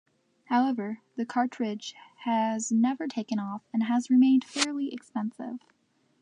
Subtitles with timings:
[0.45, 1.93] However, the cartridge
[2.23, 5.59] has never taken off, and has remained fairly expensive.